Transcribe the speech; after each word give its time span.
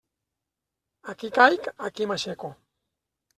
Aquí 1.13 1.29
caic, 1.35 1.69
aquí 1.91 2.09
m'aixeco. 2.13 2.51